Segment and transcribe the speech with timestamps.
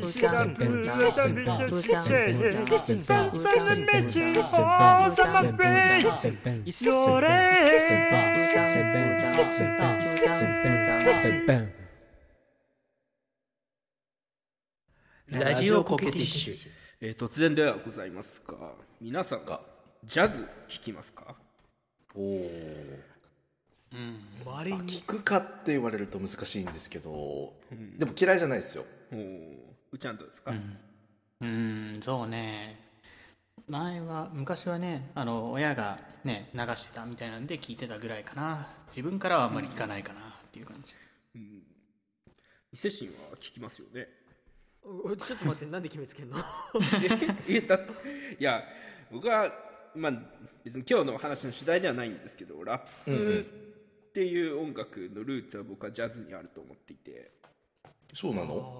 [0.00, 1.60] 一摂神 ben,
[2.48, 2.79] 一摂神
[15.28, 16.70] ラジオコケティッシュ、
[17.02, 18.54] えー、突然ではございますが
[18.98, 19.60] 皆さんが
[20.04, 21.34] ジャズ聴きますか
[22.14, 22.50] おお、
[23.92, 29.16] うん、割聞くかって言われると難しいんですけど、うん、でも嫌いじゃないですよお
[29.92, 30.78] うちゃんどうですか、うん
[32.02, 32.78] そうね。
[33.68, 38.66] 前は、昔はね、あの、親がね、流してたみたいなんで聞いてたぐらいかな。
[38.88, 40.94] 自分からはあんまり聞かないかなっていう感じ。
[42.72, 44.06] 伊勢神は聴きますよね
[44.84, 46.36] おちょっと待ってなんで決めつけんの？
[48.38, 48.62] いや
[49.10, 49.52] 僕は
[49.96, 50.12] まあ
[50.62, 53.40] 別に今日の話の主題ではないんですけどラップ
[54.08, 57.32] っていう音楽のルーツは僕はジャズにあると思っていて
[58.14, 58.79] そうなの？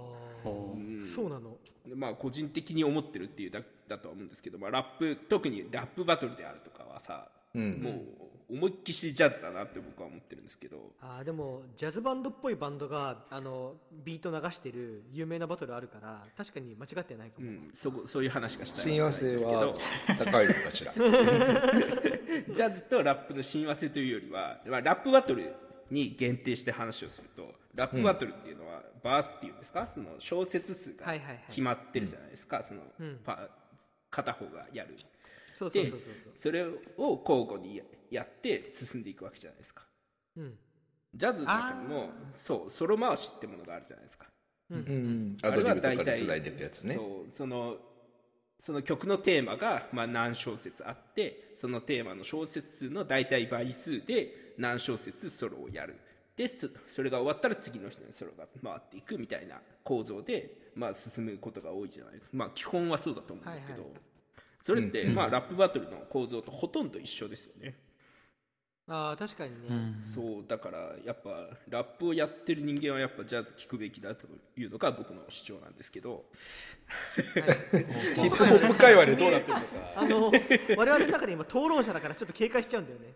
[1.15, 1.57] そうなの。
[1.95, 7.83] まあ個人的に思ってるっていうだだとは思うんですけど、まあ、ラップ特にラップバトルであるとかはさ、うん。
[7.83, 10.77] もう思いっきしジャズだなって僕は思ってるんですけど。
[11.01, 13.75] あーでもジャズバンドっぽいバンドがあの
[14.05, 19.75] ビート流してる有名なバトルあるから確かに間違ってないかも、うん、そこそういう話がしたい親和性は
[20.19, 20.93] 高いのかしら。
[21.01, 25.55] ジャズとラップの親和性というよりは、まあ、ラップバトル
[25.91, 29.89] に限定して話をするとラップバトルっていうのは、バースっていうんですか？
[29.93, 31.45] その小節数がはいはいはい。
[31.49, 32.81] 決まってるじゃないですか、その
[34.11, 34.97] 片方がやる。
[35.59, 36.33] そうそうでそうそう。
[36.35, 39.85] それを交互にややって進んでいくわけじゃないですか。
[40.37, 40.59] うん。
[41.15, 44.27] ジャズの中にもそうソロ回しってものがあるじゃないですか。
[44.71, 45.37] うん。
[45.43, 46.95] アドリブとかでつないでいくやつね。
[46.95, 47.77] そうその
[48.61, 55.97] その曲のテーマが、まあ、何小節あってそのテーマの小節数の大体倍数で何小節ソロをやる。
[56.37, 62.37] でそそれが終わったら次の人にソロが回っていくみたいな構造で、まあ、進むことが多いじゃないですか。
[62.37, 63.97] まあ基本はそうだと思うんですけど、はいは
[64.63, 67.75] それって、まあ、ラップバトルの構造とほとんど一緒ですよね、
[68.93, 76.25] ああ確かにね、そうだからやっぱラップをやってる人間はやっぱジャズ聴くべきだというのが僕の主張なんですけど。
[77.15, 79.67] ヒップホップ界隈でどうなってるのか。
[79.95, 80.33] あの
[80.77, 83.15] 我々の中で今討論者だからちょっと警戒しちゃうんだよね。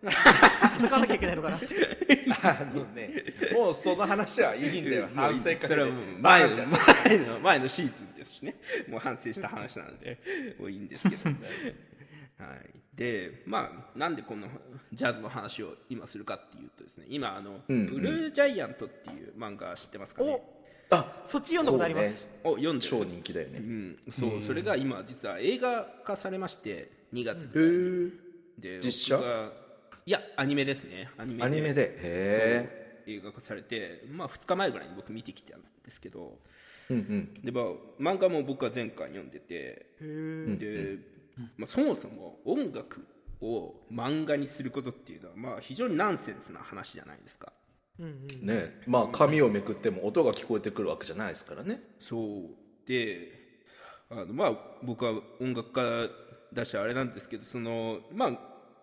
[0.79, 1.67] 戦わなきゃいけないのかなって。
[2.41, 3.11] あのね
[3.51, 5.09] もうその話はいいんだよ。
[5.13, 5.67] 反省会で。
[5.67, 8.55] それはもう前の前の前のシーズンですしね。
[8.87, 11.29] もう反省した話なのでもういいんですけど、
[12.47, 14.47] はい、でまあなんでこの
[14.93, 20.41] ジャズの話を今するかっていうとですね今あの、ブルージャイアントっていう漫画知ってますかね？
[20.91, 23.59] あそっち読んだことあります、そうお読んで超人気だよね。
[23.59, 27.49] うん、そうそれが今実は映画化されまして2月
[28.59, 29.19] で実写？
[30.05, 31.09] いやアニメですね。
[31.17, 31.97] アニメアニメで？
[31.97, 36.37] へ映画化されて、まあ、2日前ぐらいに僕見てきたんですけど。
[36.89, 37.33] えうんうん。
[37.43, 39.87] で、まあ、漫画も僕は前回読んでて。
[39.99, 40.97] で、
[41.57, 43.05] まあ、そもそも音楽
[43.41, 47.51] を漫画にすることっていうのは、まあ、非常にナンセンスな話じゃないですか。
[47.97, 48.81] ね。
[48.87, 51.81] まあ紙をめくっても音が聞こえてくるわけじゃないですからね。
[51.99, 52.49] そう。
[52.87, 53.31] で
[54.09, 54.53] あのまあ
[54.83, 56.09] 僕は音楽家
[56.53, 58.39] だしあれなんですけどそのまあ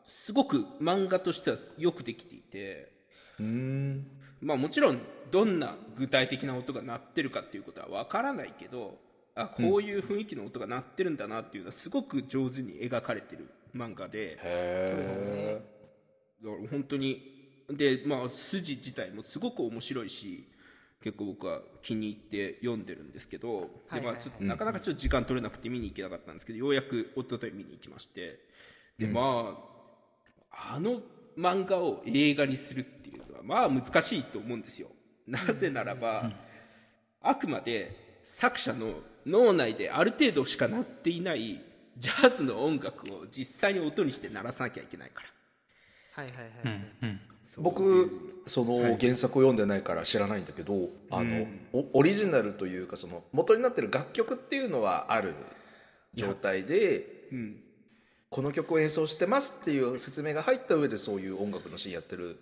[0.07, 2.93] すごく漫画としてはよくできていて
[3.39, 4.07] うん。
[4.41, 8.99] まあもちろんどんな具体的な音が鳴ってるかっていうことはわからないけど
[9.35, 14.33] あこういう雰囲気の音が鳴ってるんだなっていうのはすごく上手に描かれてる漫画で。
[14.33, 15.63] へえ
[16.43, 17.31] だから本当に。
[17.71, 20.47] でまあ筋自体もすごく面白いし
[21.03, 28.41] 結構僕は気に入って読んでるんですけど、でまあちょっとなかなかちょっと時間取れなくて見に行けなかったんですけどようやく一昨日見に行きまして。
[28.99, 29.57] でま
[30.51, 31.01] ああの
[31.39, 34.89] 漫画を映画にするっていうのはまあ難しいと思うんですよ。
[35.27, 36.31] なぜならば、
[37.23, 41.63] あくまで作者の脳内である程度しか鳴っていない
[41.99, 46.23] ジャズの音楽を実際に音にして鳴らさなきゃいけないから。
[46.23, 47.19] はいはいはい、
[47.57, 55.35] 僕その原作を読んでないから知らないんだけど、あのおオリジナルというかその元になってる楽曲っていうのはある
[56.15, 57.31] 状態で、
[58.29, 62.39] この曲を演奏してますっていう説明が入った上でそういう音楽のシーンやってる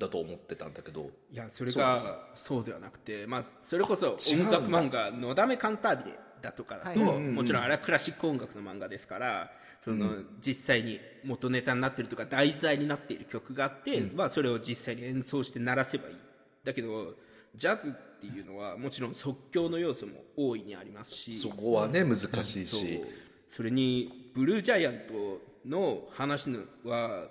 [0.00, 1.10] だと思ってたんだけど。
[1.30, 7.20] いやそれがそうではなくて、まあ、それこそ音楽漫画「のだめカンタービレ」だとかだと、はい。
[7.20, 9.52] もちろんあれはクラシック音楽の漫画ですから
[9.84, 10.10] その、
[10.44, 16.16] 実際に元ネタになってるとか題材になっている曲があって、まあ、それを実際に演奏して鳴らせばいい。
[16.64, 17.14] だけど
[17.54, 21.32] ジャズっていうのはもちろん即興の要素も大いにありますし。
[21.32, 22.80] そこはね難しいそう。
[22.80, 23.00] し
[23.48, 27.28] それにブルージャイアントの話のは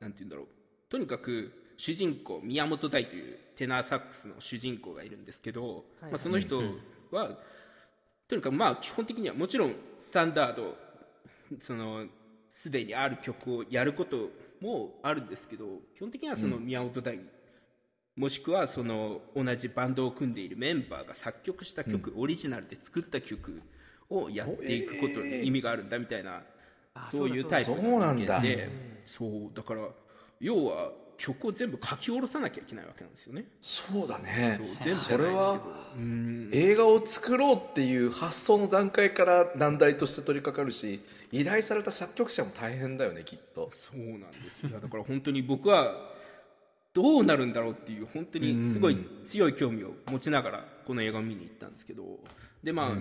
[0.00, 0.46] なんて言うんだろう。
[0.88, 6.10] とにかく主人公宮本大というテナーサックスの主人公がいるんですけど、はい。
[6.10, 6.60] まあ、その人
[7.10, 7.38] は、
[8.28, 10.76] とにかくまあ基本的にはもちろんスタンダード
[11.62, 12.04] その
[12.50, 14.28] すでにある曲をやること
[14.60, 15.64] もあるんですけど
[15.96, 17.18] 基本的にはその宮本大、
[18.16, 23.62] もしくはその同じバンドを組んでいるメンバーが作曲した曲、オリジナルで作った曲
[24.10, 26.42] をやっていくことに意味があるんだみたいな、
[26.94, 28.40] あそういうタイプのなんだ。
[28.40, 28.68] 人間で
[29.06, 29.82] そうだから
[30.40, 33.44] 要は曲を全部書き下ろさなきゃいけないわけなんですよね。
[33.60, 34.54] そうだね。
[34.56, 35.60] そう全部それは
[35.96, 36.48] うん。
[36.52, 41.00] 映画を作ろうっていう発想の段階から難題として取り掛かるし
[41.32, 43.70] 依頼された作曲者も大変だよねきっと。
[43.72, 44.26] そうなんで
[44.60, 44.80] すよ。
[44.80, 45.92] だから本当に僕は
[46.94, 52.20] どうなるんだろうっていう本当にすごい強い興味を持ちながらこの映画を見に行ったんですけど。
[52.62, 52.96] でまあ、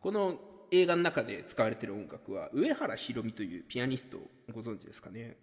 [0.00, 0.40] この
[0.70, 4.20] 映画の中で使われてる音楽は上原ひろみというピアニストを
[4.52, 5.36] ご存知ですかね。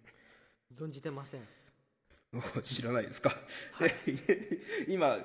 [0.78, 1.40] 存じてません
[2.62, 3.36] 知らないですか、
[4.88, 5.18] 今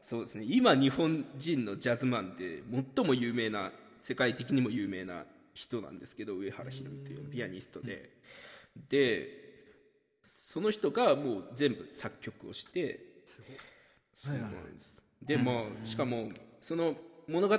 [0.00, 0.44] そうですね。
[0.46, 2.62] 今日本人のジャズマンで
[2.94, 3.72] 最も有名な
[4.02, 5.24] 世界的にも有名な
[5.54, 8.10] 人なんですけど上原ひろみというピアニストで。
[8.90, 9.44] で
[10.24, 13.00] その人がもう全部作曲をして
[14.22, 14.96] そうなんです。
[15.22, 16.28] でまあしかも
[16.60, 16.96] その
[17.26, 17.58] 物語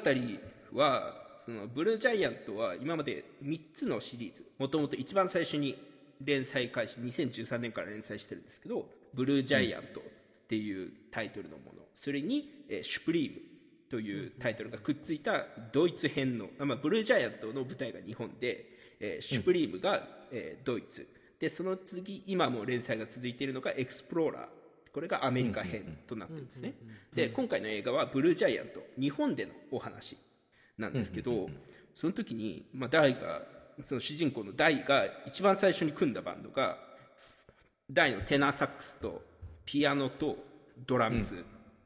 [0.73, 5.75] はそのブルージャイアントは今まで3つのシリーズもともと一番最初に
[6.21, 10.03] 連載開始2013年から連載してるんですけど「ブルージャイアント」っ
[10.47, 11.85] ていうタイトルのもの。
[11.95, 13.41] それに「えーシュプリーム」
[13.89, 18.65] というタイトルがくっついたドイツ編の、まあ、ブルージャイアントの舞台が日本で、
[18.99, 21.07] えーシュプリームが、えードイツ。
[21.39, 24.47] でその次今も連載が続いているのが「エクスプローラー」
[24.93, 26.73] これがアメリカ編となってるんですね。
[27.13, 30.17] で今回の映画は「ブルージャイアント」日本でのお話
[30.77, 31.49] なんですけど、
[31.95, 33.45] その時に、まあ、ダイが
[33.83, 36.77] その主人公のダイが一番最初に組んだバンドが
[37.91, 39.21] ダイのテナーサックスと
[39.65, 40.37] ピアノと
[40.85, 41.35] ドラムス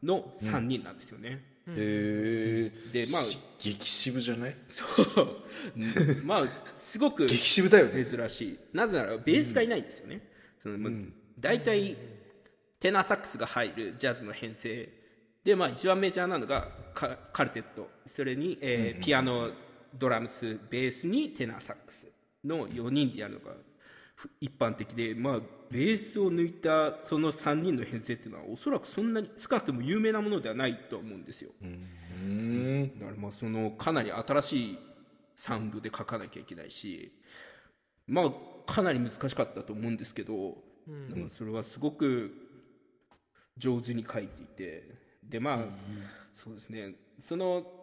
[0.03, 1.43] の3人なんですよね。
[1.67, 2.71] へえ
[3.05, 3.21] でまあ
[3.59, 4.55] 激渋じゃない？
[4.67, 5.37] そう。
[5.75, 5.79] う
[6.23, 8.05] んまあすごく激渋だよね。
[8.05, 8.59] 珍しい。
[8.73, 10.27] なぜならベースがいないんですよね、
[10.61, 10.91] そのまあ
[11.39, 11.95] 大体
[12.79, 14.89] テナーサックスが入るジャズの編成。
[15.43, 17.89] で、まあ、一番メジャーなのがカカルテット。
[18.05, 19.51] それに、えーピアノ
[19.97, 22.07] ドラムスベースにテナーサックス
[22.43, 23.53] の4人でやるのが
[24.15, 25.39] ふ一般的で、まあ、
[25.69, 31.51] ベースを抜いたその3人の編成っていうのはおそらくそんなに少なくとも有名なものではないと思うんですよ、
[32.99, 34.79] だからまあそのかなり新しい
[35.35, 37.13] サウンドで書かなきゃいけないし
[38.07, 38.31] まあ
[38.65, 40.57] かなり難しかったと思うんですけど、
[40.87, 41.29] なん。
[41.29, 42.33] かそれはすごく
[43.57, 44.83] 上手に書いていて
[45.23, 45.59] でまあ、
[46.33, 46.95] そうですね。
[47.19, 47.78] その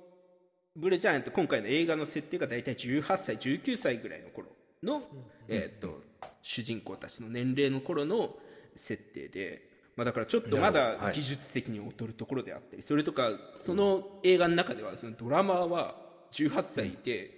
[0.76, 4.48] ブレジャイアント今回の映画の設定が大体18歳19歳ぐらいの頃
[4.82, 5.02] の、
[5.48, 6.06] えーっと
[6.46, 8.36] 主人公たちの年齢の頃の
[8.76, 13.30] 設定で、まあ、だからちょっとまだ技術的に劣るところであったりそれとか
[13.64, 15.96] その映画の中ではそのドラマーは
[16.32, 17.32] 18歳で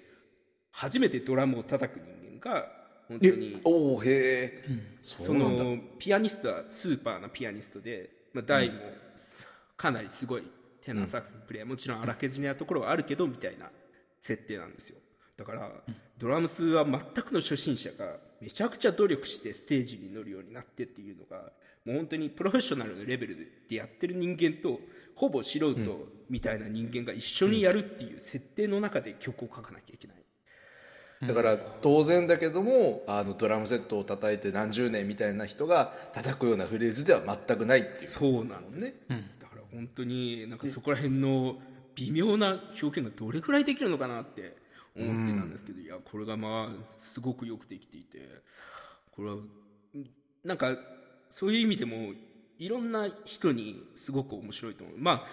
[0.72, 2.66] 初めてドラムを叩く人間が
[3.08, 4.64] 本当にえおおへえ
[5.00, 8.74] そのピアニストはスーパーなピアニストで、まあ、ダイも
[9.74, 10.42] かなりすごい
[10.88, 13.70] テナーサックスプレイもちろん荒削りなところはあるけどみたいな
[14.18, 14.96] 設定なんですよ。
[15.36, 15.70] だから
[16.16, 21.52] ドラムスは全くの初心者がめちゃくちゃ努力してステージに乗るようになってっていうのが
[21.84, 23.36] もう本当にプロフェッショナルのレベル
[23.68, 24.80] でやってる人間と
[25.14, 25.74] ほぼ素人
[26.30, 30.16] みたいな人間が一緒にやるっていう設定の中で曲を書かなきゃいけない。
[31.20, 39.37] だから当然だけどもあのドラムセットを叩いて何十年みたいな人が叩くようなフレーズでは全くないっていうそうなんです、だから
[39.72, 41.56] 本当になんかそこら辺の
[41.94, 44.56] 微妙な表現がどれくらいできるのかなって
[44.96, 48.42] 思ってたんですけど、いやこれがまあすごくよくできていて
[49.10, 49.36] これは
[50.44, 50.76] なんか
[51.30, 52.12] そういう意味でも
[52.58, 54.96] いろんな人にすごく面白いと思う。
[54.98, 55.26] ま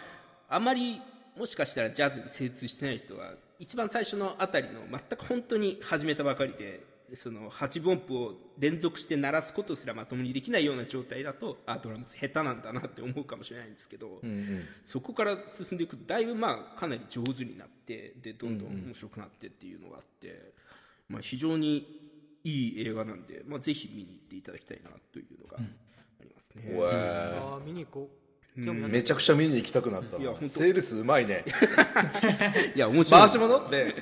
[0.50, 1.01] ああまり
[1.38, 6.84] もしかしたらジャズに精通してない人は一番最初のあたりの全く本当に始めたばかりで
[7.15, 14.22] その8分音符を連続して鳴らすことすらまともにできないような状態だとあドラムス下手なんだなって思うかもしれないんですけど、
[14.84, 20.53] そこから進んでいくとだいぶまあかなり上手になってでどんどん面白くなってっていうのがあって、
[21.10, 21.88] まあ、非常に
[22.43, 26.77] いい映画なんで、まあ、ぜひ見に行っていただきたいなというのがありますね。
[26.77, 28.25] わに行こう
[28.57, 30.43] めちゃくちゃ見に行きたくなったいや本当。
[30.45, 31.43] なセールスうまいね。
[32.74, 33.19] いや面白い。
[33.21, 33.57] 回し物？
[33.59, 33.95] って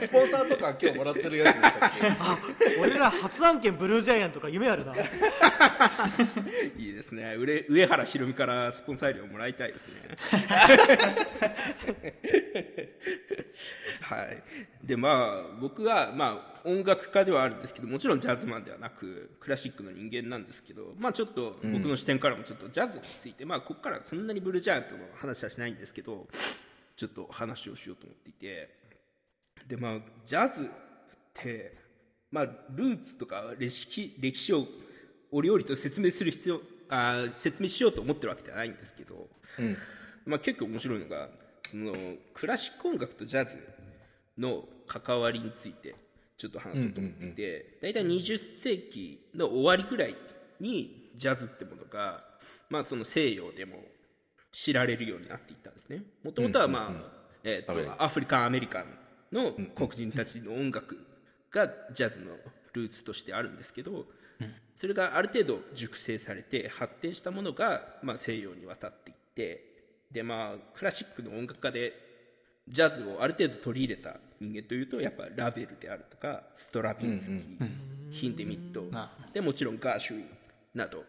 [0.00, 2.06] スポンサーとか今日もらってるやつでしたっけ？
[2.20, 2.38] あ
[2.80, 4.94] 俺ら初案件ブルージャイアンとか夢あるな。
[6.78, 7.34] いいですね。
[7.36, 9.94] 上上原ひろみからスポンサー料もらいたいですね
[14.04, 14.42] はい。
[14.82, 26.26] でまあ僕はまあ音楽家ではあるんですけどもちろんジャズマンではなくクラシックの人間なんですけどまあちょっと僕の視点からもちょっとジャズについて、まあここからそんなにブルージャイアントの話はしないんですけど
[26.96, 28.84] ちょっと話をしようと思っていて。
[29.66, 30.66] でまあジャズっ
[31.32, 31.76] て
[32.30, 34.66] まあルーツとか歴史歴史を
[35.30, 39.28] 折々と説明する必要あー説明しようと思ってるわけではないんですけど、
[40.26, 41.28] まあ、結構面白いのが
[41.70, 41.94] その
[42.34, 43.56] クラシック音楽とジャズ
[44.38, 45.94] の関わりについて
[46.36, 50.16] ちょっと話そうと思っていて、大体20世紀の終わりぐらい
[50.60, 52.24] にジャズってものが、
[52.68, 53.76] まあ、その西洋でも
[54.52, 56.02] 知られるようになっていったんですね。
[56.22, 56.68] もともとは、
[57.98, 58.86] アフリカン・アメリカン
[59.32, 60.98] の黒人たちの音楽
[61.50, 62.32] がジャズの
[62.72, 64.06] ルーツとしてあるんですけど、
[64.74, 69.74] それがある程度熟成されて発展したものが、まあ、西洋に渡っていって
[70.10, 71.92] で、まあ、クラシックの音楽家で
[72.68, 77.68] ジャズをある程度取り入れた人間というとやっぱラベルであるとかストラビンスキー、
[78.10, 78.84] ヒンデミット
[79.32, 80.26] でもちろんガーシュウィン
[80.74, 81.04] など、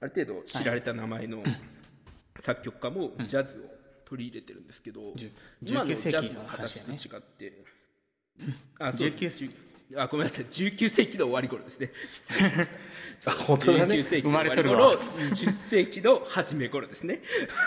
[0.00, 1.42] ある程度知られた名前の
[2.40, 3.60] 作曲家もジャズを
[4.04, 5.00] 取り入れてるんですけど、
[5.62, 7.64] 今のジ19ャズの形と違って、
[8.78, 9.08] あそう。
[9.08, 9.52] 19
[9.96, 10.46] あごめんなさい。
[10.46, 11.92] 19世紀の終わり頃ですね。
[12.10, 12.70] 失礼しまし
[13.24, 13.30] た。
[13.30, 13.94] あ 本当だね。
[13.96, 14.94] 19世紀の終わり頃わ。
[14.94, 17.22] 20世紀の初め頃ですね。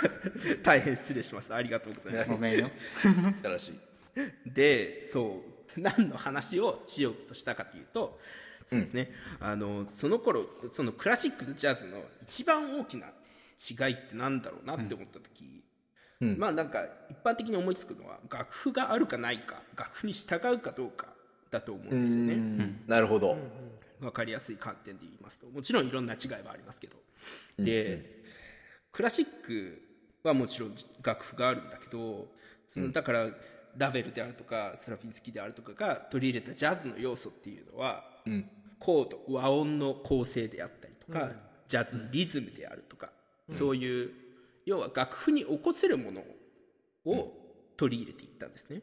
[0.64, 1.56] 大変失礼しました。
[1.56, 2.30] ありがとうございます。
[2.30, 2.70] ごめんよ。
[3.44, 4.52] 新しい。
[4.52, 5.58] でそう。
[5.78, 8.20] 何の話をしようとしたかというと
[8.66, 15.64] そうですね、あのその頃そのクラシックとジャズの一番大きな違いってなんだろうなって思った時、
[16.20, 21.08] まあなんか一般的に思いつくのは楽譜があるかないか楽譜に従うかどうか
[21.52, 22.82] だと思うんですよね。
[22.88, 23.38] なるほど、
[24.00, 26.98] 分かりやすい観点で言いますともちろんいろんな違いはありますけど。
[27.58, 28.24] で、
[28.92, 29.82] クラシック
[30.24, 32.28] はもちろん楽譜があるんだけど
[32.68, 33.30] そのだから
[33.78, 38.04] ラベルであるとかスラフィンスキーであるとかが取り入れたジャズの要素っていうのは、
[38.80, 41.32] コード和音の構成であったりとか、
[41.68, 43.12] ジャズのリズムであるとか、
[43.52, 44.12] そういう
[44.66, 46.24] 要は楽譜に起こせるもの
[47.06, 47.34] を
[47.78, 48.82] 取り入れていったんですね。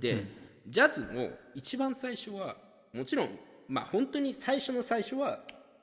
[0.00, 0.24] で、
[0.66, 2.56] ジャズも一番最初は
[2.92, 3.38] もちろん
[3.68, 5.40] まあ本当に最初の最初は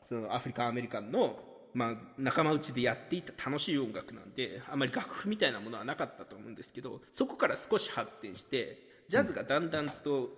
[0.08, 1.40] そのアフリカンアメリカンの、
[1.74, 10.30] まあ、仲間内でやっていた楽しい音楽なんであまり楽譜みたいなものはなかったと思うんですけどそこから少し発展してジャズがだんだんと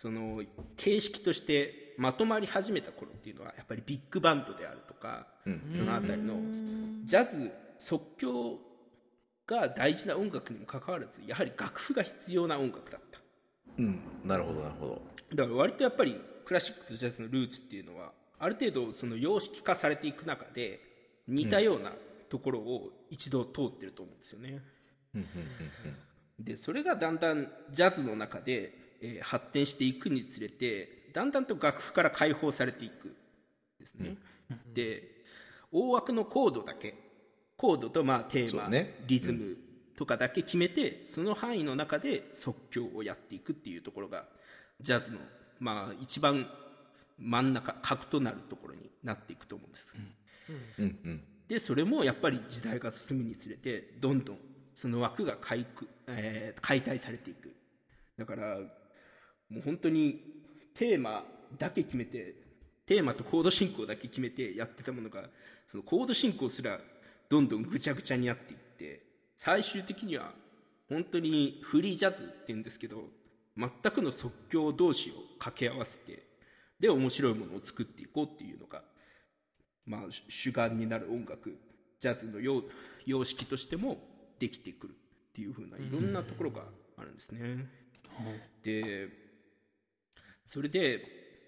[0.00, 0.42] その
[0.76, 5.26] 形式としてまとまり始めた頃っていうのはやっぱりビッグバンドであるとか、
[5.74, 6.34] そのあたりの
[7.04, 8.58] ジャズ即興
[9.46, 13.18] が大事な音楽にもかかわらずやはり楽譜が必要な音楽だった
[13.78, 14.00] うん。
[14.24, 15.02] なるほどなるほど。
[15.34, 20.80] だから割とやっぱりクラシックとジャズのルーツっていうのはある程度その様式化されていく中で
[21.26, 21.92] 似たような
[22.28, 24.62] ところを一度通ってると思うんですよね。
[26.38, 33.14] でそれがだんだんジャズの中で、えー発展していくにつれてだんだんと楽譜から解放されていく
[33.78, 34.16] ですね。
[34.74, 35.02] で
[35.70, 36.94] 大枠のコードだけ
[37.56, 39.00] コードとまあテーマ、ね。
[39.06, 39.56] リズム
[39.98, 44.26] とかだけ決めて、その範囲の中で即興をやっていくっていうところが
[44.80, 45.18] ジャズの
[45.58, 46.46] まあ一番
[47.18, 49.86] 真ん中核となるところになっていくと思うんです。
[50.78, 50.84] うん。
[51.04, 54.38] うんでそれもやっぱり時代が進むにつれてどんどん
[54.76, 57.52] その枠が解く、えー解体されていく。
[58.16, 58.58] だから
[59.48, 60.22] もう本当に
[60.74, 61.24] テーマ
[61.58, 62.36] だけ決めて
[62.86, 65.24] テーマとコード進行だけ決めてやってたものが
[65.66, 66.78] そのコード進行すら
[67.28, 69.07] どんどんぐちゃぐちゃになっていって
[69.38, 70.32] 最終的には
[70.90, 73.04] 本当にフリージャズっていうんですけど
[73.56, 76.26] 全くの即興同士を掛け合わせて
[76.78, 78.82] で面白いものを作っていこうっていうのが
[79.88, 81.56] まあ、主主眼になる音楽
[81.98, 82.62] ジャズの様
[83.06, 83.96] 様式としても
[84.38, 86.62] できてくるっていう風ないろんなところが
[86.98, 87.66] あるんですね。
[88.62, 89.08] で
[90.44, 91.00] それで、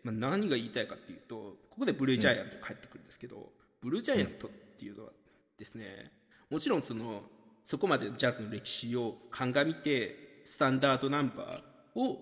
[0.03, 1.35] まあ、何が言いたいかっていうと
[1.71, 5.11] ここでブルージャイアントが入ってくるんですけど、ブルージャイアントっていうのは
[5.59, 6.13] ですね
[6.49, 7.23] もちろんその
[7.65, 12.19] そこまでジャズの歴史を鑑みてスタンダードナンバーを、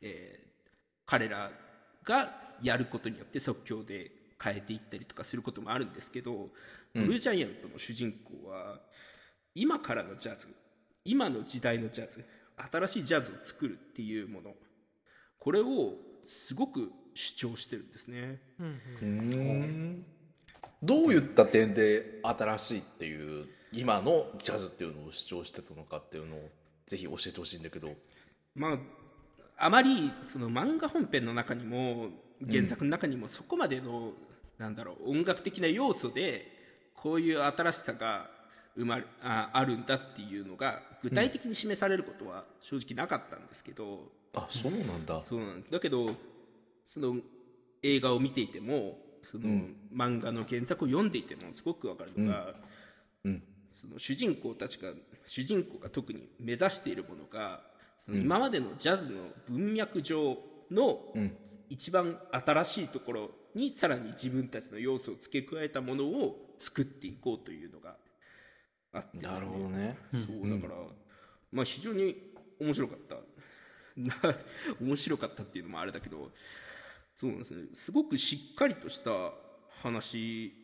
[0.00, 0.42] えー
[1.12, 1.50] 彼ら
[2.04, 2.30] が
[2.62, 4.10] やることによって即興で
[4.42, 6.48] 変えていったりとかすることもあるんですけど、
[6.94, 8.80] ブルージャイアントの主人公は
[9.54, 10.48] 今からのジャズ
[11.04, 12.24] 今の時代のジャズ
[12.72, 14.52] 新しいジャズを作るっていうもの
[15.38, 18.40] これをすごく主張してるんですね。
[18.58, 20.06] うん。
[20.82, 26.50] どういった点で新しいっていう今のジャズっていうのを主張してたのかっていうのを
[26.86, 27.94] ぜひ教えてほしいんだけど。
[28.54, 28.78] まあ
[29.58, 32.08] あまりその漫画本編の中にも
[32.50, 34.12] 原作の中にもそこまでの、
[34.58, 36.48] なんだろう音楽的な要素で
[36.94, 38.28] こういう新しさが
[38.74, 45.22] 生まれああるんだっていうのが具体的に示されることは正直なかったんですけど、あそうなんだ。
[45.28, 46.10] そうなんだけど
[46.84, 47.16] その
[47.82, 49.44] 映画を見ていてもその、
[49.94, 52.54] 漫画の原作を読んでいてもすごくわかるのが、
[53.24, 53.42] うん
[53.82, 54.90] その主人公たちが
[55.26, 57.60] 主人公が特に目指しているものが
[58.04, 60.38] その今までのジャズの文脈上
[60.70, 61.00] の
[61.68, 67.96] 一番新しいところにさらに自分たちの要素を付け加えたものを作っていこうというのが
[68.92, 69.98] あってなるほどね。
[70.12, 70.80] そうだから、
[71.50, 72.14] まあ非常に
[72.60, 73.16] 面白かった。
[73.96, 74.14] な
[74.80, 76.32] 面白かったっていうのもあれだけど
[77.20, 77.68] そうなんですね。
[77.74, 79.32] すごくしっかりとした
[79.82, 80.54] 話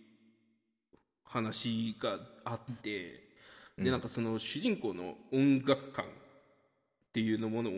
[1.28, 3.28] 話があって
[3.76, 6.08] でなんかその主人公の音楽感っ
[7.12, 7.74] ていうのものを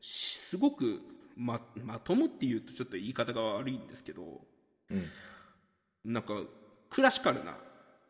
[0.00, 1.00] しすごく
[1.36, 4.40] ままともっていうとちょっと言い方が悪いんですけど、
[6.04, 6.34] なんか
[6.88, 7.56] クラシカルな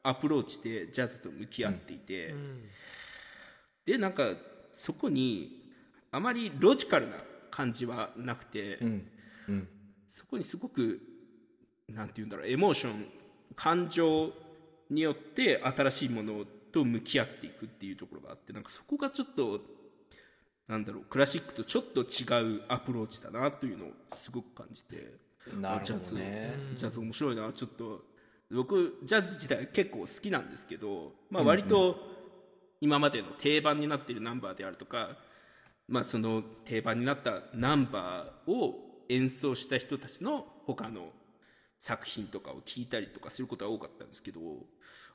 [0.02, 2.34] アプローチでジャズと向き合っていて、
[3.86, 4.32] でなんか
[4.72, 5.72] そこに
[6.10, 7.16] あまりロジカルな
[7.50, 8.78] 感じはなくて、
[10.08, 11.00] そこにすごく
[11.88, 13.06] なんて言うんだろうエモーション
[13.54, 14.32] 感情
[14.90, 19.60] によって新しいものと向き合っていくっていうところがあってなんかそこがちょっと
[20.68, 25.14] なんだろうクラシックとちょっと違うアプローチだなというのをすごく感じて
[25.60, 28.02] なるほジャズどねジャズ面白いなちょっと
[28.52, 31.96] 僕ジャズ自体結構好きなんですけど、まあ、割と
[32.80, 35.16] 今までの定番になっているナンバーであるとか、
[35.88, 38.74] まあ、その定番になったナンバーを
[39.08, 41.08] 演奏した人たちの他の
[41.80, 44.40] 作品とかを聞いたりとかすることが多かったんですけど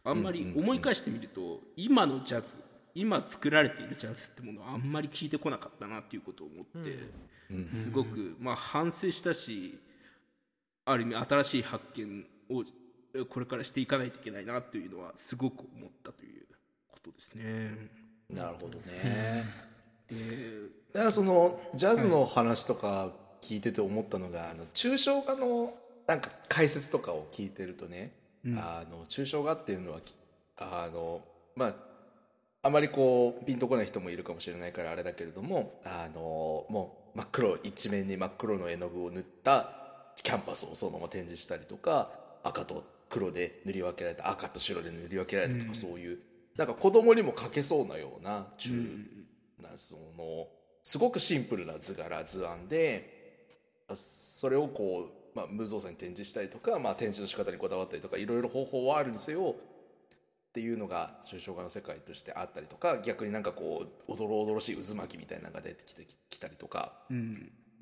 [0.03, 2.47] あんまり思い返してみると今のジャズ
[2.93, 6.97] 今作られているジャズってものはあんまり聞いてこなかったなっていうことを思って、
[7.69, 9.77] すごく、まあ、反省したし
[10.85, 12.63] ある意味新しい発見を
[13.13, 16.45] えこれからしていかないといけないなというのはすごく思ったという
[16.89, 17.89] ことですね。
[18.29, 19.45] なるほどね。
[20.93, 23.11] だからそのジャズの話とか
[23.41, 25.73] 聞いてて思ったのが、あの抽象画の
[26.07, 28.13] なんか解説とかを聞いてるとね、
[28.57, 30.13] あの抽象画っていうのはき
[30.57, 31.21] あの
[31.55, 31.73] まあ
[32.61, 39.69] あまりこうピンとこない人もいるかもしれないからあれだけれどもあのもう真っ黒一面に真っ黒の絵の具を塗った
[40.21, 42.09] キャンパスをそのまま展示したりとか
[42.43, 46.19] 赤と黒で塗り分けられた赤と白で塗り分けられたとか、そういう
[46.57, 48.71] なんか子供にも描けそうなような中、
[49.61, 50.47] なその
[50.83, 53.45] すごくシンプルな図柄図案で
[53.93, 66.93] それをこう、まあ、無造作に展示したりとか、まあ、展示の仕方にこだわったりとかいろいろ方法はあるにせよっていうのが抽象画の世界としてあったりとか逆になんかこうおどろおどろしい渦巻きみたいなのが出てきてきたりとか、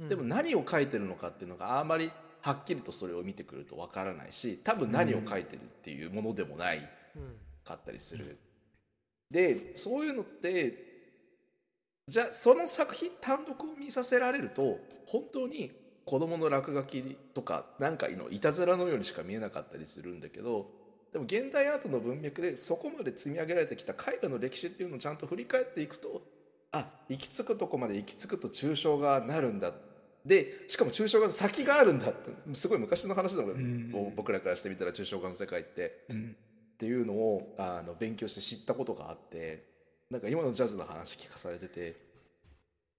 [0.10, 2.12] でも何を描いてるのかっていうのがあんまり
[2.42, 6.90] はっきりとそれを見てくるとわからないし多分何を描いてるっていうものでもない
[7.64, 8.40] かったりする。
[9.30, 10.94] でそういうのって
[12.08, 15.72] じゃあその作品単独を見させられると本当に
[16.06, 17.02] 子供の落書き
[17.34, 20.70] とかなんかのいたずらのようにしか見えなかったりするんだけど
[21.12, 26.24] でも現代アートの文脈でそこまで積み上げられてきた絵画の歴史っていうのをちゃんと振り返っていくと
[26.72, 29.72] あ行き着くとこまで行き着くと抽象画なるんだ。
[30.26, 32.32] でしかも抽象画の先があるんだって。
[32.54, 36.16] すごい昔の話だもん、僕らからしてみたら抽象画の世界って、っ
[36.78, 39.66] ていうのをあの勉強して知ったことがあって
[40.10, 41.96] なんか今のジャズの話聞かされてて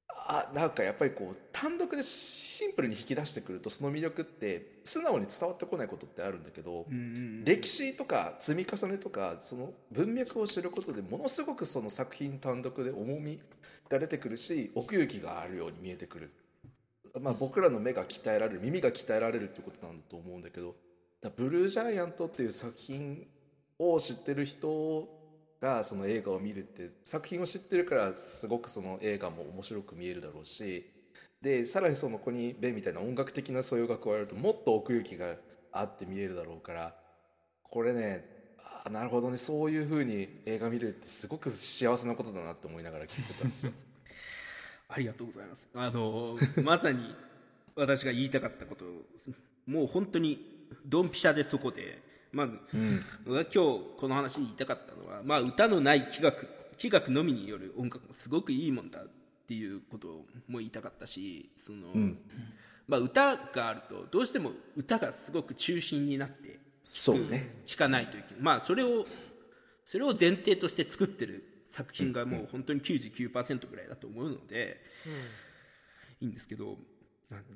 [0.09, 6.87] あなんかやっぱりこう単独でシンプルに引き出してくるとその魅力って素直に伝わってこないことってあるんだけど、
[7.45, 13.39] 歴史とか積み重ねとかその文脈を知ることでものすごくその作品単独で重み
[13.91, 16.31] が出てくるし奥行きがあるように見えてくる、
[17.21, 20.75] まあ、僕らの目が鍛えられる耳が鍛えられるってことなんだと思うんだけど
[21.21, 23.27] だブルージャイアントっていう作品
[23.79, 25.09] を知ってる人
[25.61, 30.91] がその映画を見るって作品を知ってるからすごくその映画も面白く見えるだろうし
[31.41, 35.37] でさらにその子にベンみたいな音楽的な素養が加わるともっと奥行きが
[35.73, 36.95] あって見えるだろうから
[37.63, 38.35] これね
[38.87, 43.73] あなるほどねそういう風に映画見るってすごく幸せなことだなって思いながら聞いてたんですよ。
[44.89, 45.69] ありがとうございます。
[45.75, 47.15] あの、まさに
[47.75, 48.85] 私が言いたかったこと、
[49.67, 52.01] もう本当にドンピシャでそこで、
[52.35, 52.59] まず、
[53.25, 53.55] 僕が今日
[53.99, 59.07] この話に言いたかったのは、まあ歌のない器楽、器楽のみによる音楽がすごくいいもんだっ
[59.47, 60.09] ていうこと
[60.49, 61.89] も言いたかったし、その、
[62.87, 67.63] まあ歌があるとどうしても歌がすごく中心になってそうね。
[67.67, 68.43] 聞かないといけない。
[68.43, 69.07] まあそれを
[69.85, 74.81] それを前提として作ってる作品がもう本当に99%ぐらいだと思うので、
[76.21, 76.77] いいんですけど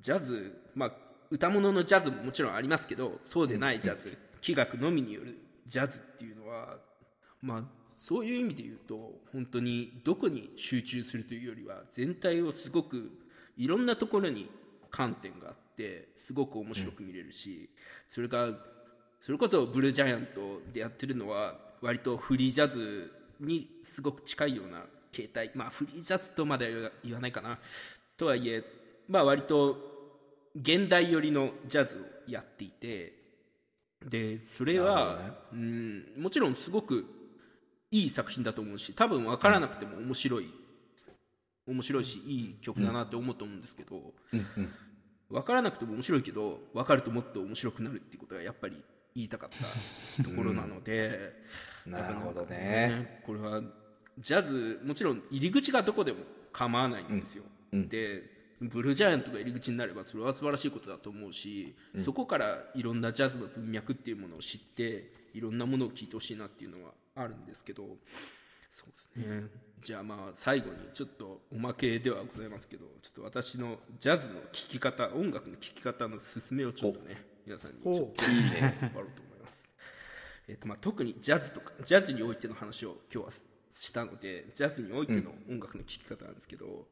[0.03, 0.93] ジャズまあ
[1.31, 6.77] 歌物のジャズももちろんありますけどそうでないジャズ、器楽のみによるジャズっていうのは
[7.43, 7.63] まあ
[7.97, 13.11] そういう意味で言うと本当にどこに集中するというよりは全体をすごく
[13.57, 14.49] いろんなところに
[14.91, 17.69] 観点があってすごく面白く見れるし、
[18.07, 18.49] それが
[19.21, 25.51] それこそブルージャイアントでやってるのは割とフリージャズにすごく近いような形態。
[25.55, 27.59] まあフリージャズとまでは言わないかな。
[28.17, 28.65] とはいえ
[29.09, 29.77] まあ割と
[30.55, 33.13] 現代寄りのジャズをやっていて
[34.07, 37.05] でそれは、うんもちろんすごく
[37.91, 40.51] いい作品だと思うし多分分からなくても面白い、
[41.67, 44.15] 面白いしいい曲だなって思うと思うんですけど、
[45.31, 48.83] 分からなくても面白いけど分かるともっと面白くなるっていうことがやっぱり
[49.15, 49.51] 言いたかっ
[50.17, 51.33] たところなので、
[51.87, 52.57] なるほどね。
[52.57, 53.63] ねこれは
[54.19, 56.19] ジャズもちろん入り口がどこでも
[56.53, 67.85] 構わないんですよ、でブルージャイアントが入り口になればそれは素晴らしいことだと思うし、そこからいろんなジャズの文脈っていうものを知っていろんなものを聞いてほしいなっていうのはあるんですけど
[68.71, 69.47] そうですね、
[69.83, 79.65] じゃあまあ最後にちょっとおまけではございますけどちょっと私のジャズの聴き方音楽の聴き方の勧めをちょっとね皆さんにちょっといいね配ろうと思います。
[80.47, 83.31] えっとまあ、特にジャズとかジャズにおいての話を今日は
[83.79, 86.89] したのでジャズにおいての音楽の聴き方なんですけど、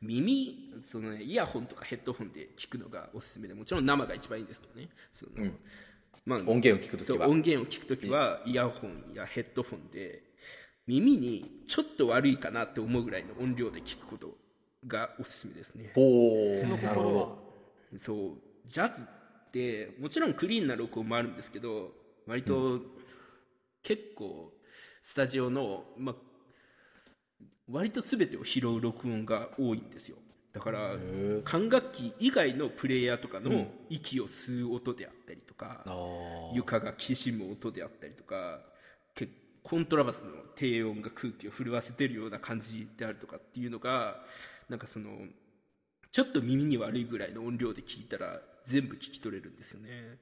[0.00, 4.88] 耳その、ね、イヤホンとかヘッドホンで聞くのがおすすめでもちろん生が一番いいんですけどね。
[5.12, 5.52] その、
[6.26, 7.28] まあ、音源を聞くときは。
[7.28, 10.22] 音源を聞くときはイヤホンやヘッドフォンで
[10.88, 14.36] 耳にちょっと悪いかなって思うぐらいの音量で聞くこと
[14.86, 15.92] がおすすめですね。
[15.94, 17.02] おおなるほ
[17.92, 18.32] どそう。
[18.66, 21.92] ジャズってもちろんクリーンな録音もあるんですけど
[22.26, 22.80] 割と
[23.82, 24.52] 結構
[25.04, 26.14] スタジオの、まあ、
[27.70, 30.16] 割と全てを拾う録音が多いんですよ。
[30.54, 30.96] だから
[31.44, 35.84] 管楽器以外のプレイヤーとかの息を吸う音であったりとか、
[36.54, 38.60] 床がきしむ音であったりとか
[39.14, 39.28] け
[39.62, 44.22] コントラバスの低音が空気を震わせてるような感じであるとかっていうのが
[44.70, 45.10] なんかその
[46.12, 50.18] ちょっと耳に悪いぐらいの音量で聞いたら全部聞き取れるんですよね。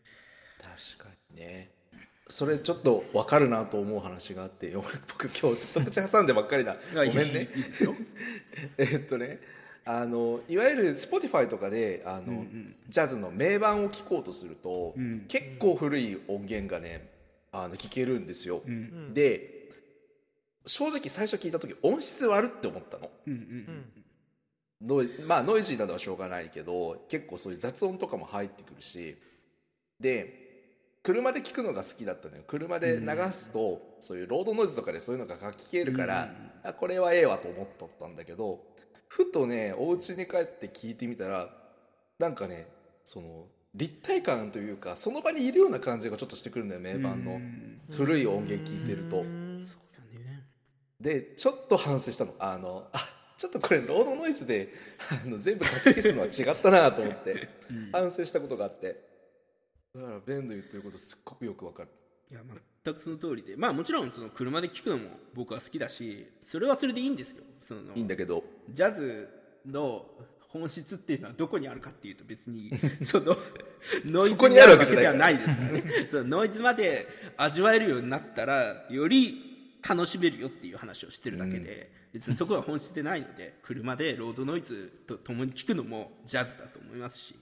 [0.60, 1.81] 確かにね
[2.28, 6.76] それちょっと分かるなと思う話があって俺僕今日ずっと口挟んでばっかりだ。
[6.94, 7.48] ごあめんね。
[8.78, 9.40] えっとね
[9.84, 12.46] あのいわゆる Spotify とかであの、
[12.88, 14.94] ジャズの名盤を聴こうとすると、
[15.26, 17.10] 結構古い音源がね
[17.50, 18.62] あの聞けるんですよ、
[19.12, 19.68] で
[20.66, 23.10] 正直最初聞いた時音質悪って思ったの。
[23.26, 23.92] うんうん
[24.84, 29.16] ノイまあノイジーなどはしょうがないけど結構そういう雑音とかも入ってくるし。
[30.00, 30.41] で
[31.02, 32.44] 車で聞くのが好きだったのよ。
[32.46, 38.60] 車で流すと、そういうロードノイズとかでそういうのが聞けるから、あこれはええわと思っとったんだけど
[39.08, 41.48] ふとねお家に帰って聞いてみたら
[42.18, 42.68] なんかね
[43.04, 47.40] その立体感というかその場にいるような感じがちょっとしてくるんだよ名盤の。
[47.90, 49.24] 古い音源聞いてると。
[51.00, 52.34] でちょっと反省したの。
[52.38, 54.72] あのあちょっとこれロードノイズで
[55.10, 57.48] あの全部書き消すのは違ったなと思って。
[57.90, 59.11] 反省したことがあって
[59.94, 61.88] だからベンの言ってることすっごくよくわかる。
[62.30, 62.40] いや
[62.84, 63.56] 全くその通りで。
[63.56, 67.44] まあもちろんその車で聞くのも僕は好きだしそれはそれでいいんですよ。
[67.58, 68.42] そのいいんだけど。
[68.70, 69.28] ジャズ
[69.66, 70.06] の
[70.48, 72.70] 本質っていうのはどこにあるかっていうと別に
[73.04, 73.36] その
[74.06, 75.70] ノイズにあるわけではいないですから。
[75.72, 87.34] ねそのノイズまで味わえるようになったらより楽しめるよっていう話をしてるだけで、別にそこは本質でないので車でロードノイズと共に聞くのもジャズだと思いますし、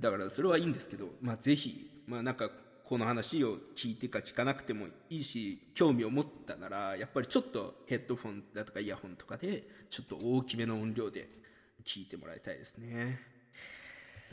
[0.00, 2.50] だからそれはいいんですけど、まあ、ぜひ、まあ、なんか
[2.84, 11.28] この話を聞いてか聞かなくてもいいし興味を持ったならやっぱりちょっとヘッドフォンだとかイヤホンとかでちょっと大きめの音量で
[11.84, 13.20] 聞いてもらいたいですね。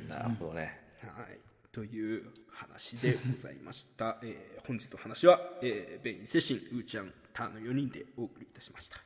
[0.07, 1.39] なるほどね、はい、
[1.71, 4.19] という話でございました。
[4.23, 9.03] えー本日の話は、えーベイン・セシン、ウーちゃん、ターの4人でお送りいたしました。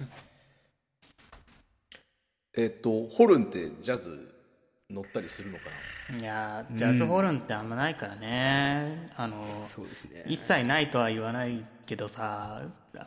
[2.54, 4.34] えっとホルンってジャズ
[4.90, 5.64] 乗ったりするのか
[6.10, 6.18] な。
[6.18, 10.24] いやージャズホルンってあんまないからね、あのそうですね。
[10.26, 12.62] 一切ないとは言わないけどさ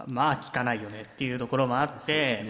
[0.08, 2.46] まあ聞かないよねっていうところもあって、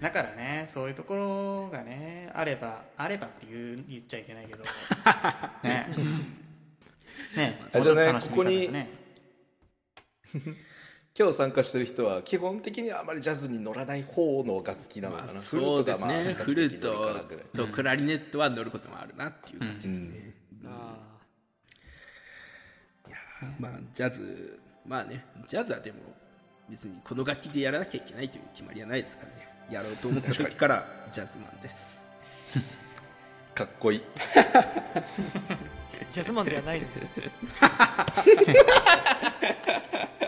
[0.00, 4.64] だからねそういうところがねあればあればって言う言っちゃいけないけど。
[5.62, 5.88] ね。
[7.36, 7.60] ね。
[7.74, 8.88] あじゃあねもうちょっと楽しみ方ここにね
[11.16, 16.34] 今日参加してる人は基本的にはあまりジャズに乗らない方の楽器なのかな、まあ、そうですね。
[16.36, 17.24] フルート
[17.56, 20.34] とクラリネットは乗ることもあるなっていう感じですね。
[20.66, 20.96] あ
[23.60, 25.98] まあジャズまあねジャズはでも
[26.68, 29.48] 別にこの楽器でやらなきゃいけないという決まりはないですからね。
[29.70, 32.02] やろうと思った時からジャズマンです。
[33.54, 34.02] かっこいい。
[36.10, 36.88] ジャズマンではないの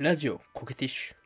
[0.00, 1.19] ラジオコケティッシュ。